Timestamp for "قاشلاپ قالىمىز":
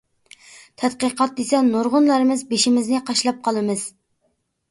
3.11-3.85